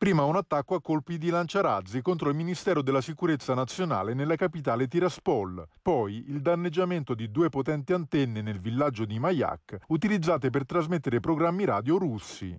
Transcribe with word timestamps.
Prima 0.00 0.24
un 0.24 0.34
attacco 0.34 0.74
a 0.74 0.80
colpi 0.80 1.18
di 1.18 1.28
lanciarazzi 1.28 2.00
contro 2.00 2.30
il 2.30 2.34
Ministero 2.34 2.80
della 2.80 3.02
Sicurezza 3.02 3.52
Nazionale 3.52 4.14
nella 4.14 4.34
capitale 4.34 4.88
Tiraspol, 4.88 5.62
poi 5.82 6.24
il 6.28 6.40
danneggiamento 6.40 7.12
di 7.12 7.30
due 7.30 7.50
potenti 7.50 7.92
antenne 7.92 8.40
nel 8.40 8.60
villaggio 8.60 9.04
di 9.04 9.18
Mayak, 9.18 9.76
utilizzate 9.88 10.48
per 10.48 10.64
trasmettere 10.64 11.20
programmi 11.20 11.66
radio 11.66 11.98
russi. 11.98 12.58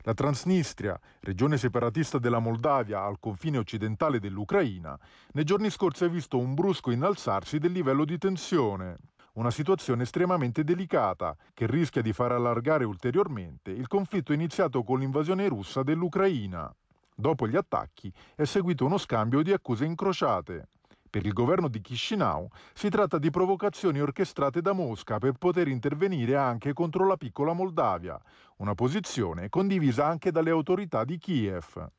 La 0.00 0.12
Transnistria, 0.12 1.00
regione 1.20 1.56
separatista 1.56 2.18
della 2.18 2.38
Moldavia 2.38 3.02
al 3.02 3.18
confine 3.18 3.56
occidentale 3.56 4.20
dell'Ucraina, 4.20 4.94
nei 5.32 5.44
giorni 5.44 5.70
scorsi 5.70 6.04
ha 6.04 6.08
visto 6.08 6.36
un 6.36 6.52
brusco 6.52 6.90
innalzarsi 6.90 7.58
del 7.58 7.72
livello 7.72 8.04
di 8.04 8.18
tensione. 8.18 8.98
Una 9.34 9.50
situazione 9.50 10.04
estremamente 10.04 10.62
delicata 10.62 11.36
che 11.54 11.66
rischia 11.66 12.02
di 12.02 12.12
far 12.12 12.30
allargare 12.30 12.84
ulteriormente 12.84 13.72
il 13.72 13.88
conflitto 13.88 14.32
iniziato 14.32 14.84
con 14.84 15.00
l'invasione 15.00 15.48
russa 15.48 15.82
dell'Ucraina. 15.82 16.72
Dopo 17.12 17.48
gli 17.48 17.56
attacchi 17.56 18.12
è 18.36 18.44
seguito 18.44 18.84
uno 18.84 18.96
scambio 18.96 19.42
di 19.42 19.52
accuse 19.52 19.86
incrociate. 19.86 20.68
Per 21.10 21.26
il 21.26 21.32
governo 21.32 21.66
di 21.66 21.80
Chisinau 21.80 22.48
si 22.74 22.88
tratta 22.88 23.18
di 23.18 23.30
provocazioni 23.30 24.00
orchestrate 24.00 24.60
da 24.60 24.72
Mosca 24.72 25.18
per 25.18 25.32
poter 25.32 25.66
intervenire 25.66 26.36
anche 26.36 26.72
contro 26.72 27.04
la 27.04 27.16
piccola 27.16 27.54
Moldavia, 27.54 28.20
una 28.58 28.74
posizione 28.74 29.48
condivisa 29.48 30.06
anche 30.06 30.30
dalle 30.30 30.50
autorità 30.50 31.02
di 31.02 31.18
Kiev. 31.18 31.90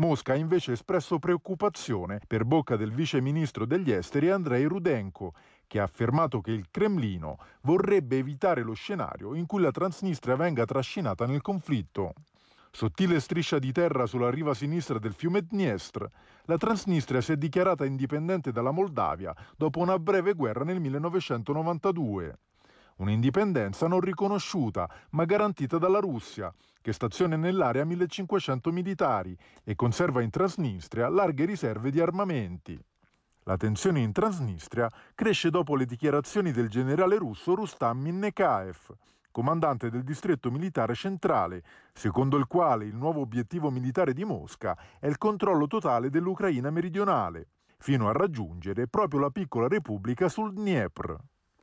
Mosca 0.00 0.32
ha 0.32 0.36
invece 0.36 0.72
espresso 0.72 1.18
preoccupazione 1.18 2.22
per 2.26 2.46
bocca 2.46 2.76
del 2.76 2.90
vice 2.90 3.20
ministro 3.20 3.66
degli 3.66 3.92
esteri 3.92 4.30
Andrei 4.30 4.64
Rudenko, 4.64 5.34
che 5.66 5.78
ha 5.78 5.82
affermato 5.82 6.40
che 6.40 6.52
il 6.52 6.68
Cremlino 6.70 7.36
vorrebbe 7.64 8.16
evitare 8.16 8.62
lo 8.62 8.72
scenario 8.72 9.34
in 9.34 9.44
cui 9.44 9.60
la 9.60 9.70
Transnistria 9.70 10.36
venga 10.36 10.64
trascinata 10.64 11.26
nel 11.26 11.42
conflitto. 11.42 12.14
Sottile 12.70 13.20
striscia 13.20 13.58
di 13.58 13.72
terra 13.72 14.06
sulla 14.06 14.30
riva 14.30 14.54
sinistra 14.54 14.98
del 14.98 15.12
fiume 15.12 15.42
Dniestr, 15.42 16.08
la 16.44 16.56
Transnistria 16.56 17.20
si 17.20 17.32
è 17.32 17.36
dichiarata 17.36 17.84
indipendente 17.84 18.52
dalla 18.52 18.70
Moldavia 18.70 19.34
dopo 19.54 19.80
una 19.80 19.98
breve 19.98 20.32
guerra 20.32 20.64
nel 20.64 20.80
1992. 20.80 22.38
Un'indipendenza 23.00 23.88
non 23.88 24.00
riconosciuta, 24.00 24.88
ma 25.10 25.24
garantita 25.24 25.78
dalla 25.78 26.00
Russia, 26.00 26.52
che 26.82 26.92
staziona 26.92 27.34
nell'area 27.36 27.82
1500 27.86 28.70
militari 28.72 29.34
e 29.64 29.74
conserva 29.74 30.20
in 30.20 30.28
Transnistria 30.28 31.08
larghe 31.08 31.46
riserve 31.46 31.90
di 31.90 31.98
armamenti. 31.98 32.78
La 33.44 33.56
tensione 33.56 34.00
in 34.00 34.12
Transnistria 34.12 34.86
cresce 35.14 35.48
dopo 35.48 35.76
le 35.76 35.86
dichiarazioni 35.86 36.52
del 36.52 36.68
generale 36.68 37.16
russo 37.16 37.54
Rustam 37.54 38.00
Minnekaev, 38.00 38.94
comandante 39.30 39.88
del 39.88 40.04
distretto 40.04 40.50
militare 40.50 40.94
centrale, 40.94 41.62
secondo 41.94 42.36
il 42.36 42.46
quale 42.46 42.84
il 42.84 42.96
nuovo 42.96 43.20
obiettivo 43.20 43.70
militare 43.70 44.12
di 44.12 44.24
Mosca 44.26 44.76
è 44.98 45.06
il 45.06 45.16
controllo 45.16 45.66
totale 45.66 46.10
dell'Ucraina 46.10 46.68
meridionale, 46.68 47.48
fino 47.78 48.10
a 48.10 48.12
raggiungere 48.12 48.88
proprio 48.88 49.20
la 49.20 49.30
piccola 49.30 49.68
repubblica 49.68 50.28
sul 50.28 50.52
Dniepr. 50.52 51.16